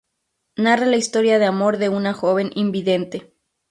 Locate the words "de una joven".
1.77-2.49